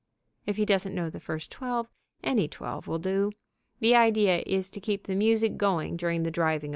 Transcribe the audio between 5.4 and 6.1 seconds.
going